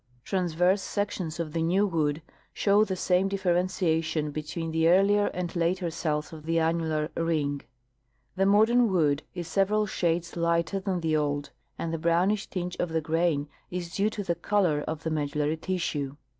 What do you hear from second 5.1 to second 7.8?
and later cells of the annular ring.